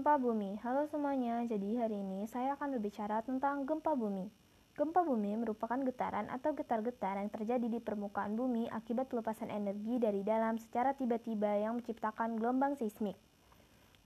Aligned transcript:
Gempa 0.00 0.16
bumi. 0.16 0.56
Halo 0.64 0.88
semuanya, 0.88 1.44
jadi 1.44 1.84
hari 1.84 2.00
ini 2.00 2.24
saya 2.24 2.56
akan 2.56 2.80
berbicara 2.80 3.20
tentang 3.20 3.68
gempa 3.68 3.92
bumi. 3.92 4.32
Gempa 4.72 5.04
bumi 5.04 5.36
merupakan 5.36 5.76
getaran 5.76 6.24
atau 6.32 6.56
getar-getar 6.56 7.20
yang 7.20 7.28
terjadi 7.28 7.68
di 7.68 7.84
permukaan 7.84 8.32
bumi 8.32 8.64
akibat 8.72 9.12
pelepasan 9.12 9.52
energi 9.52 10.00
dari 10.00 10.24
dalam 10.24 10.56
secara 10.56 10.96
tiba-tiba 10.96 11.52
yang 11.52 11.76
menciptakan 11.76 12.40
gelombang 12.40 12.80
seismik. 12.80 13.12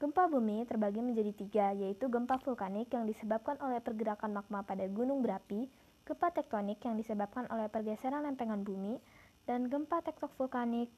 Gempa 0.03 0.27
bumi 0.27 0.67
terbagi 0.67 0.99
menjadi 0.99 1.31
tiga, 1.31 1.71
yaitu 1.71 2.11
gempa 2.11 2.43
vulkanik 2.43 2.91
yang 2.91 3.07
disebabkan 3.07 3.55
oleh 3.63 3.79
pergerakan 3.79 4.35
magma 4.35 4.67
pada 4.67 4.91
gunung 4.91 5.23
berapi, 5.23 5.71
gempa 6.11 6.35
tektonik 6.35 6.83
yang 6.83 6.99
disebabkan 6.99 7.47
oleh 7.55 7.71
pergeseran 7.71 8.27
lempengan 8.27 8.67
bumi, 8.67 8.99
dan 9.47 9.71
gempa 9.71 10.03
tektok 10.03 10.35
vulkanik 10.43 10.91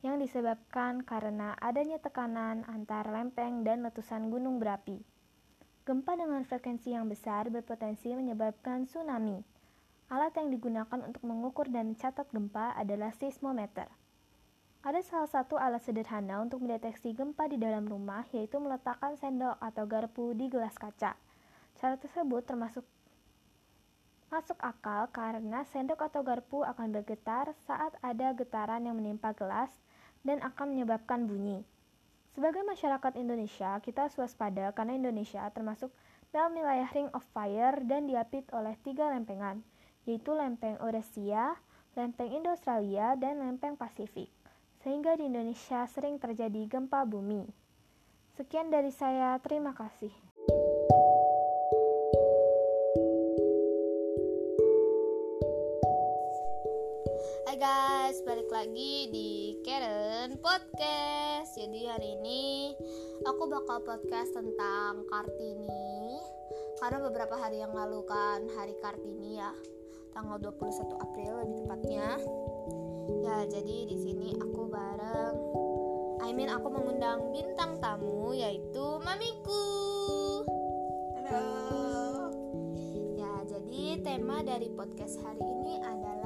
yang 0.00 0.16
disebabkan 0.16 1.04
karena 1.04 1.52
adanya 1.60 2.00
tekanan 2.00 2.64
antara 2.64 3.12
lempeng 3.12 3.60
dan 3.68 3.84
letusan 3.84 4.32
gunung 4.32 4.56
berapi. 4.56 4.96
Gempa 5.84 6.16
dengan 6.16 6.40
frekuensi 6.44 6.96
yang 6.96 7.04
besar 7.08 7.52
berpotensi 7.52 8.16
menyebabkan 8.16 8.88
tsunami. 8.88 9.44
Alat 10.08 10.32
yang 10.40 10.48
digunakan 10.48 11.00
untuk 11.04 11.20
mengukur 11.22 11.68
dan 11.68 11.92
mencatat 11.92 12.32
gempa 12.32 12.72
adalah 12.80 13.12
seismometer. 13.12 13.86
Ada 14.80 15.04
salah 15.04 15.28
satu 15.28 15.60
alat 15.60 15.84
sederhana 15.84 16.40
untuk 16.40 16.64
mendeteksi 16.64 17.12
gempa 17.12 17.44
di 17.52 17.60
dalam 17.60 17.84
rumah, 17.84 18.24
yaitu 18.32 18.56
meletakkan 18.56 19.20
sendok 19.20 19.60
atau 19.60 19.84
garpu 19.84 20.32
di 20.32 20.48
gelas 20.48 20.72
kaca. 20.80 21.20
Cara 21.76 21.96
tersebut 22.00 22.48
termasuk 22.48 22.88
masuk 24.30 24.56
akal 24.62 25.10
karena 25.10 25.66
sendok 25.68 26.06
atau 26.06 26.22
garpu 26.22 26.62
akan 26.62 26.96
bergetar 26.96 27.50
saat 27.66 27.92
ada 28.00 28.30
getaran 28.32 28.86
yang 28.86 28.94
menimpa 28.94 29.34
gelas 29.34 29.68
dan 30.26 30.42
akan 30.44 30.76
menyebabkan 30.76 31.24
bunyi. 31.24 31.64
Sebagai 32.30 32.62
masyarakat 32.62 33.18
Indonesia, 33.18 33.82
kita 33.82 34.06
swaspada 34.08 34.70
karena 34.70 34.94
Indonesia 34.94 35.42
termasuk 35.50 35.90
dalam 36.30 36.54
wilayah 36.54 36.86
Ring 36.94 37.10
of 37.10 37.26
Fire 37.34 37.82
dan 37.82 38.06
diapit 38.06 38.46
oleh 38.54 38.78
tiga 38.86 39.10
lempengan, 39.10 39.60
yaitu 40.06 40.30
lempeng 40.30 40.78
Eurasia, 40.78 41.58
lempeng 41.98 42.30
Indo-Australia, 42.30 43.18
dan 43.18 43.42
lempeng 43.42 43.74
Pasifik. 43.74 44.30
Sehingga 44.80 45.18
di 45.18 45.28
Indonesia 45.28 45.84
sering 45.90 46.16
terjadi 46.22 46.70
gempa 46.70 47.02
bumi. 47.04 47.44
Sekian 48.38 48.70
dari 48.72 48.94
saya, 48.94 49.36
terima 49.42 49.74
kasih. 49.74 50.14
Guys, 57.48 58.20
balik 58.28 58.52
lagi 58.52 59.08
di 59.08 59.56
Karen 59.64 60.36
Podcast. 60.44 61.56
Jadi 61.56 61.88
hari 61.88 62.20
ini 62.20 62.76
aku 63.24 63.48
bakal 63.48 63.80
podcast 63.80 64.36
tentang 64.36 65.08
Kartini. 65.08 66.20
Karena 66.76 67.00
beberapa 67.00 67.40
hari 67.40 67.64
yang 67.64 67.72
lalu 67.72 68.04
kan 68.04 68.44
hari 68.52 68.76
Kartini 68.84 69.40
ya, 69.40 69.56
tanggal 70.12 70.36
21 70.36 71.00
April 71.00 71.32
lebih 71.40 71.56
tepatnya. 71.64 72.08
Ya, 73.24 73.36
jadi 73.48 73.76
di 73.88 73.96
sini 73.96 74.28
aku 74.36 74.68
bareng 74.68 75.36
I 76.20 76.36
mean 76.36 76.52
aku 76.52 76.68
mengundang 76.68 77.32
bintang 77.32 77.80
tamu 77.80 78.36
yaitu 78.36 79.00
mamiku. 79.00 79.64
Halo. 81.24 81.48
Ya, 83.16 83.32
jadi 83.48 84.04
tema 84.04 84.44
dari 84.44 84.68
podcast 84.76 85.16
hari 85.24 85.40
ini 85.40 85.80
adalah 85.80 86.19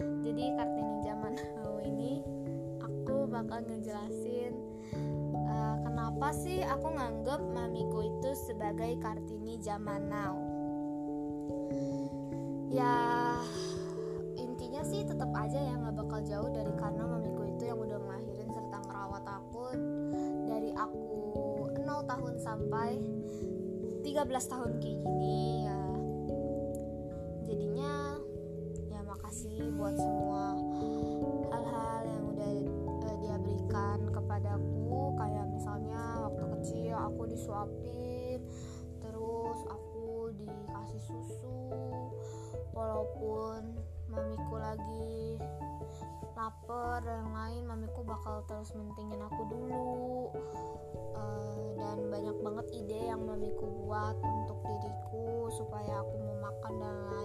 jadi 0.00 0.52
Kartini 0.52 0.96
zaman 1.00 1.32
now 1.56 1.80
ini 1.80 2.20
aku 2.84 3.24
bakal 3.32 3.64
ngejelasin 3.64 4.52
uh, 5.48 5.76
kenapa 5.80 6.28
sih 6.36 6.60
aku 6.60 6.92
nganggep 6.92 7.40
mamiku 7.56 8.04
itu 8.04 8.30
sebagai 8.36 9.00
Kartini 9.00 9.56
zaman 9.60 10.12
now. 10.12 10.36
Ya 12.68 12.92
intinya 14.36 14.84
sih 14.84 15.06
tetap 15.06 15.32
aja 15.32 15.56
ya 15.56 15.74
nggak 15.80 15.96
bakal 15.96 16.20
jauh 16.28 16.50
dari 16.52 16.72
karena 16.76 17.04
mamiku 17.08 17.48
itu 17.48 17.62
yang 17.64 17.80
udah 17.80 17.96
ngelahirin 17.96 18.48
serta 18.52 18.78
ngerawat 18.84 19.24
aku 19.24 19.64
dari 20.44 20.70
aku 20.76 21.16
0 21.72 22.04
tahun 22.04 22.34
sampai 22.36 22.90
13 24.04 24.52
tahun 24.52 24.70
kayak 24.76 24.98
gini 25.00 25.64
ya. 25.64 25.80
Jadinya 27.46 28.18
makasih 29.36 29.68
buat 29.76 29.92
semua 30.00 30.56
hal-hal 31.52 32.00
yang 32.08 32.24
udah 32.32 32.52
uh, 33.04 33.16
dia 33.20 33.36
berikan 33.36 34.00
kepadaku. 34.08 35.12
Kayak 35.20 35.46
misalnya 35.52 36.00
waktu 36.24 36.44
kecil 36.56 36.96
aku 36.96 37.22
disuapin 37.28 38.40
terus 39.04 39.60
aku 39.68 40.32
dikasih 40.40 41.02
susu 41.04 41.68
walaupun 42.72 43.76
mamiku 44.08 44.56
lagi 44.56 45.36
lapar 46.32 47.04
dan 47.04 47.28
lain 47.36 47.68
mamiku 47.68 48.08
bakal 48.08 48.40
terus 48.48 48.72
mentingin 48.72 49.20
aku 49.20 49.52
dulu. 49.52 50.32
Uh, 51.12 51.76
dan 51.76 52.08
banyak 52.08 52.36
banget 52.40 52.66
ide 52.72 53.12
yang 53.12 53.20
mamiku 53.20 53.68
buat 53.84 54.16
untuk 54.16 54.64
diriku 54.64 55.52
supaya 55.52 56.00
aku 56.00 56.24
mau 56.24 56.48
makan 56.48 56.72
dan 56.80 56.96
lain 57.04 57.15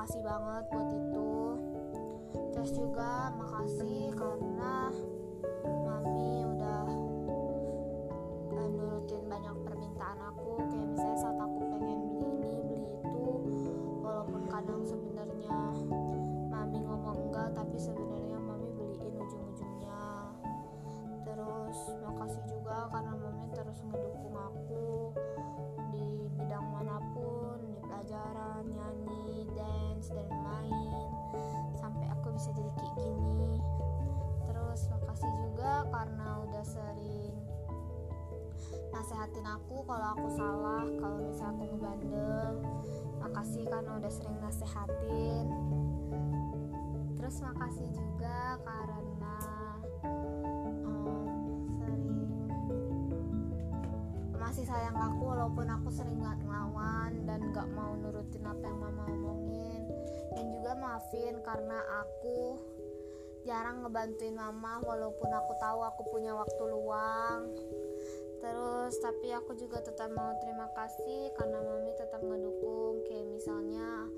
makasih 0.00 0.24
banget 0.24 0.64
buat 0.72 0.88
itu. 0.96 1.32
Terus 2.56 2.70
juga 2.72 3.36
makasih 3.36 4.08
karena 4.16 4.88
mami 5.60 6.40
udah 6.40 6.88
uh, 8.48 8.68
nurutin 8.80 9.28
banyak 9.28 9.52
permintaan 9.60 10.18
aku 10.24 10.69
nasehatin 39.00 39.48
aku 39.48 39.80
kalau 39.88 40.12
aku 40.12 40.28
salah 40.36 40.84
kalau 41.00 41.24
misalnya 41.24 41.56
aku 41.56 41.64
ngebandel. 41.72 42.52
Makasih 43.24 43.64
karena 43.64 43.90
udah 43.96 44.12
sering 44.12 44.36
nasehatin. 44.44 45.46
Terus 47.16 47.36
makasih 47.40 47.88
juga 47.96 48.60
karena 48.60 49.36
sering 50.04 50.44
masih 54.36 54.68
sayang 54.68 55.00
aku 55.00 55.32
walaupun 55.32 55.64
aku 55.64 55.88
sering 55.88 56.20
nggak 56.20 56.36
ngelawan 56.44 57.24
dan 57.24 57.40
nggak 57.56 57.68
mau 57.72 57.96
nurutin 57.96 58.44
apa 58.44 58.68
yang 58.68 58.84
mama 58.84 59.08
omongin. 59.08 59.80
Dan 60.36 60.44
juga 60.60 60.76
maafin 60.76 61.40
karena 61.40 61.80
aku 62.04 62.60
jarang 63.48 63.80
ngebantuin 63.80 64.36
mama 64.36 64.76
walaupun 64.84 65.32
aku 65.32 65.52
tahu 65.56 65.88
aku 65.88 66.04
punya 66.12 66.36
waktu 66.36 66.62
luang 66.68 67.48
terus 68.40 68.96
tapi 69.04 69.28
aku 69.36 69.52
juga 69.54 69.84
tetap 69.84 70.08
mau 70.16 70.32
terima 70.40 70.66
kasih 70.72 71.28
karena 71.36 71.60
mami 71.60 71.92
tetap 71.94 72.24
ngedukung 72.24 73.04
kayak 73.06 73.28
misalnya 73.28 74.08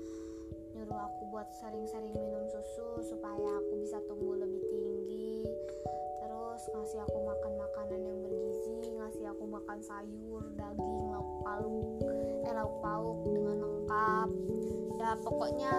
nyuruh 0.73 0.99
aku 1.05 1.21
buat 1.29 1.47
sering-sering 1.53 2.11
minum 2.17 2.49
susu 2.49 3.05
supaya 3.05 3.49
aku 3.61 3.73
bisa 3.85 4.01
tumbuh 4.09 4.33
lebih 4.33 4.61
tinggi. 4.73 5.45
Terus 6.19 6.61
ngasih 6.73 6.99
aku 7.05 7.17
makan 7.29 7.53
makanan 7.61 8.01
yang 8.01 8.19
bergizi 8.25 8.77
ngasih 8.97 9.25
aku 9.29 9.43
makan 9.45 9.79
sayur 9.85 10.43
daging 10.57 11.05
lauk 11.13 11.31
pauk 11.45 12.01
eh 12.43 12.53
lauk 12.57 12.75
pauk 12.81 13.19
dengan 13.29 13.57
lengkap. 13.61 14.29
Ya 14.97 15.11
pokoknya 15.21 15.73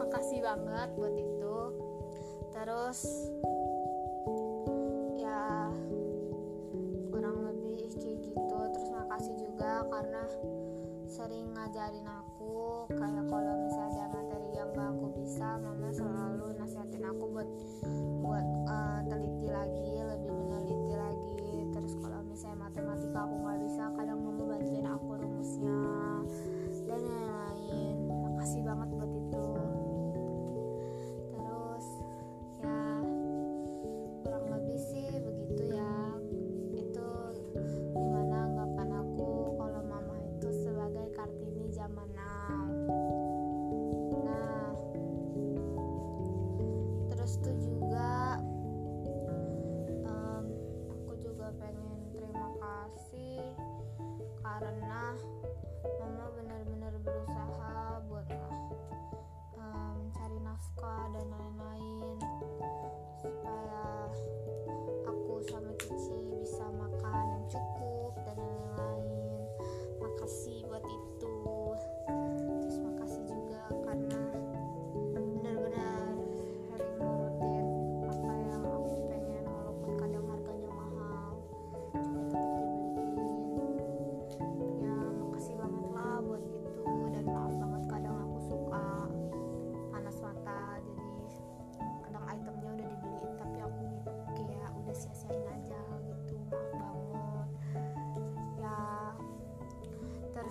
makasih 0.00 0.40
banget 0.40 0.88
buat 0.96 1.14
itu. 1.16 1.58
Terus 2.56 3.00
karena 10.02 10.26
sering 11.06 11.54
ngajarin 11.54 12.02
aku 12.10 12.90
kayak 12.90 13.22
kalau 13.30 13.51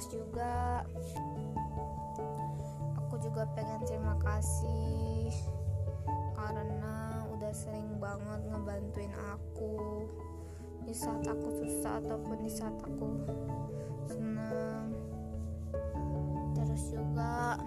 terus 0.01 0.17
juga. 0.17 0.81
Aku 2.97 3.21
juga 3.21 3.45
pengen 3.53 3.85
terima 3.85 4.17
kasih 4.17 5.29
karena 6.33 7.21
udah 7.29 7.53
sering 7.53 8.01
banget 8.01 8.41
ngebantuin 8.49 9.13
aku 9.29 10.09
di 10.89 10.93
saat 10.97 11.21
aku 11.29 11.53
susah 11.53 12.01
ataupun 12.01 12.37
di 12.41 12.49
saat 12.49 12.73
aku 12.81 13.09
senang. 14.09 14.89
Terus 16.57 16.83
juga 16.89 17.61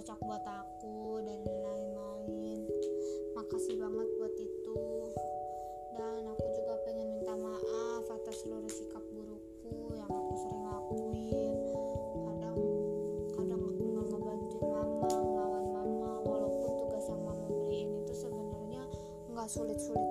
cocok 0.00 0.20
buat 0.24 0.44
aku 0.48 1.20
dan 1.28 1.44
lain-lain. 1.44 2.64
Makasih 3.36 3.76
banget 3.76 4.08
buat 4.16 4.32
itu. 4.40 4.80
Dan 5.92 6.24
aku 6.24 6.46
juga 6.56 6.72
pengen 6.88 7.20
minta 7.20 7.36
maaf 7.36 8.08
atas 8.08 8.40
seluruh 8.40 8.72
sikap 8.72 9.04
burukku 9.12 9.92
yang 9.92 10.08
aku 10.08 10.32
sering 10.40 10.64
lakuin. 10.64 11.52
Kadang 12.16 12.58
kadang 13.36 13.60
aku 13.60 13.82
nggak 13.92 14.06
ngebantuin 14.08 14.64
mama 14.72 15.04
ngelawan 15.12 15.66
mama 15.68 16.12
walaupun 16.24 16.70
tugas 16.80 17.04
yang 17.04 17.20
mama 17.20 17.44
beriin 17.52 17.90
itu 18.00 18.14
sebenarnya 18.16 18.82
nggak 19.36 19.48
sulit-sulit 19.52 20.09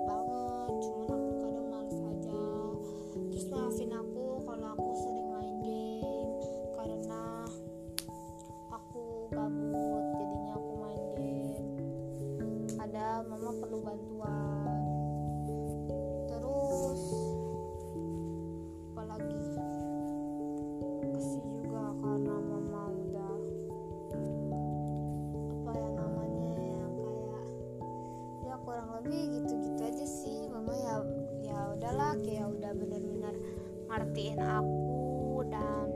ngertiin 33.90 34.38
aku 34.38 35.42
dan 35.50 35.90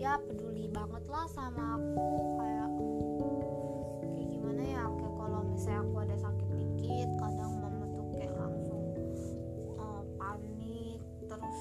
ya 0.00 0.16
peduli 0.24 0.72
banget 0.72 1.04
lah 1.12 1.28
sama 1.28 1.76
aku. 1.76 2.08
Kayak 2.40 2.70
kayak 4.00 4.28
gimana 4.32 4.62
ya 4.64 4.84
kayak 4.88 5.14
kalau 5.20 5.40
misalnya 5.44 5.80
aku 5.84 5.96
ada 6.00 6.16
sakit 6.16 6.48
dikit 6.56 7.10
kadang 7.20 7.52
mama 7.60 7.84
tuh 7.92 8.06
kayak 8.16 8.32
langsung 8.40 8.82
eh, 9.76 10.02
panik 10.16 11.00
terus 11.28 11.60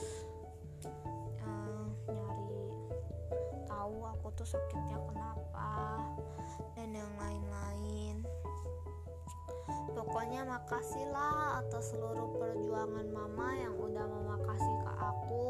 eh, 1.44 1.88
nyari 2.08 2.64
tahu 3.68 3.96
aku 4.00 4.28
tuh 4.40 4.48
sakitnya 4.48 5.00
kenapa 5.12 6.00
dan 6.80 6.96
yang 6.96 7.12
lain-lain 7.20 7.35
pokoknya 10.06 10.46
makasih 10.46 11.02
lah 11.10 11.66
atas 11.66 11.98
seluruh 11.98 12.30
perjuangan 12.38 13.10
mama 13.10 13.58
yang 13.58 13.74
udah 13.74 14.06
mama 14.06 14.38
kasih 14.46 14.76
ke 14.86 14.92
aku. 15.02 15.50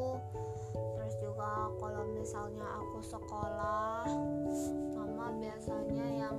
Terus 0.72 1.13
juga 1.19 1.68
kalau 1.75 2.07
misalnya 2.16 2.63
aku 2.80 3.04
sekolah 3.04 4.07
mama 4.96 5.28
biasanya 5.36 6.07
yang 6.07 6.36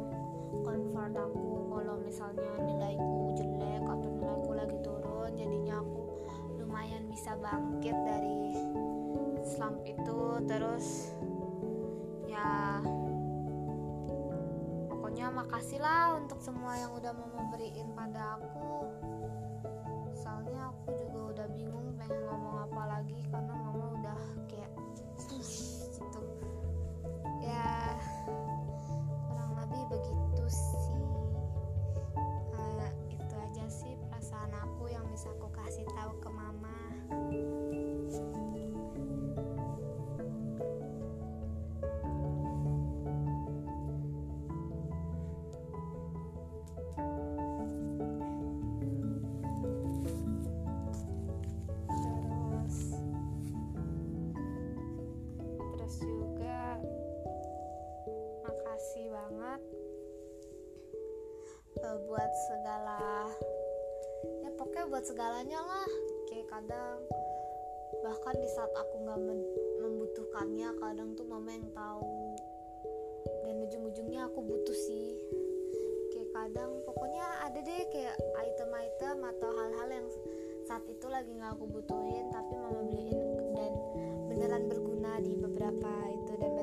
convert 0.65 1.13
aku. 1.13 1.69
Kalau 1.77 2.01
misalnya 2.01 2.53
nilaiku 2.65 3.37
jelek 3.37 3.85
atau 3.85 4.09
nilaiku 4.09 4.53
lagi 4.57 4.77
turun 4.81 5.31
jadinya 5.37 5.85
aku 5.85 6.01
lumayan 6.57 7.05
bisa 7.13 7.37
bangkit 7.37 7.97
dari 8.09 8.57
slump 9.45 9.85
itu. 9.85 10.41
Terus 10.49 11.13
ya 12.25 12.81
pokoknya 15.17 15.33
makasih 15.33 15.81
lah 15.81 16.13
untuk 16.21 16.37
semua 16.45 16.77
yang 16.77 16.93
udah 16.93 17.09
mau 17.17 17.41
memberiin 17.41 17.89
pada 17.97 18.37
aku 18.37 18.66
segala 62.57 63.29
ya 64.41 64.49
pokoknya 64.57 64.89
buat 64.89 65.05
segalanya 65.05 65.61
lah 65.61 65.89
kayak 66.33 66.49
kadang. 66.49 67.05
Bahkan 68.01 68.35
di 68.41 68.49
saat 68.49 68.73
aku 68.73 69.05
nggak 69.05 69.21
membutuhkannya 69.85 70.69
kadang 70.81 71.13
tuh 71.13 71.29
mama 71.29 71.53
yang 71.53 71.69
tahu. 71.77 72.33
Dan 73.45 73.61
ujung-ujungnya 73.61 74.33
aku 74.33 74.41
butuh 74.41 74.79
sih. 74.89 75.21
Kayak 76.17 76.33
kadang 76.33 76.81
pokoknya 76.89 77.25
ada 77.45 77.61
deh 77.61 77.83
kayak 77.93 78.17
item-item 78.41 79.17
atau 79.37 79.51
hal-hal 79.53 79.89
yang 79.93 80.09
saat 80.65 80.83
itu 80.89 81.07
lagi 81.13 81.37
nggak 81.37 81.61
aku 81.61 81.69
butuhin 81.69 82.27
tapi 82.33 82.53
mama 82.57 82.83
beliin 82.89 83.21
dan 83.55 83.73
beneran 84.33 84.65
berguna 84.67 85.23
di 85.23 85.39
beberapa 85.39 85.93
itu 86.11 86.33
dan 86.41 86.56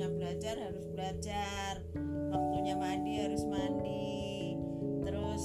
waktunya 0.00 0.16
belajar 0.16 0.56
harus 0.56 0.86
belajar 0.96 1.72
waktunya 2.32 2.72
mandi 2.72 3.20
harus 3.20 3.44
mandi. 3.44 4.56
Terus 5.04 5.44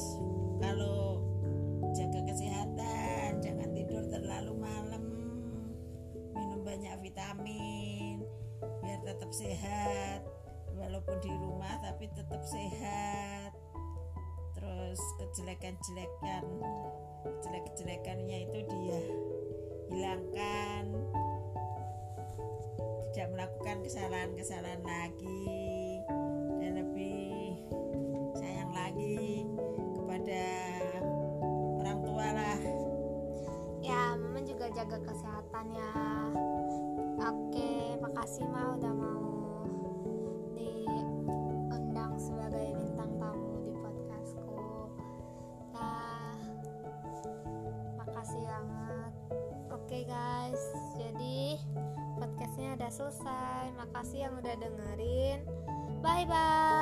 kalau 0.63 1.19
jaga 1.91 2.23
kesehatan 2.23 3.43
jangan 3.43 3.69
tidur 3.75 4.07
terlalu 4.07 4.55
malam 4.55 5.03
minum 6.31 6.63
banyak 6.63 6.87
vitamin 7.03 8.23
biar 8.79 9.03
tetap 9.03 9.27
sehat. 9.35 10.23
Walaupun 10.71 11.19
di 11.19 11.35
rumah 11.35 11.75
tapi 11.83 12.07
tetap 12.15 12.39
sehat. 12.47 13.51
Terus 14.55 15.03
kejelekan-jelekan 15.19 16.47
jelek-jelekannya 17.43 18.47
itu 18.47 18.59
dia 18.71 19.01
hilangkan 19.91 20.95
tidak 23.15 23.31
melakukan 23.31 23.79
kesalahan-kesalahan 23.79 24.83
lagi. 24.83 26.03
Dan 26.59 26.83
lebih 26.83 27.55
sayang 28.35 28.75
lagi 28.75 29.47
kepada 29.95 30.43
orang 31.79 31.99
tua 32.03 32.27
lah. 32.35 32.59
Ya 33.79 34.19
mama 34.19 34.43
juga 34.43 34.67
jaga 34.75 34.99
kesehatan 34.99 35.65
ya. 35.71 35.95
Oke 37.23 37.95
makasih 38.03 38.51
ma 38.51 38.75
udah 38.75 38.91
mau 38.91 39.24
makasih 53.95 54.27
yang 54.27 54.35
udah 54.43 54.55
dengerin. 54.59 55.39
Bye 56.03 56.27
bye 56.27 56.74